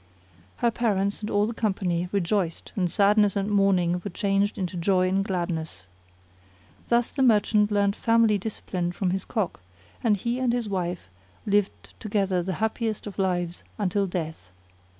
[0.55, 5.07] Her parents and all the company rejoiced and sadness and mourning were changed into joy
[5.07, 5.85] and gladness.
[6.89, 9.61] Thus the merchant learnt family discipline from his Cock
[10.03, 11.07] and he and his wife
[11.45, 14.49] lived together the happiest of lives until death.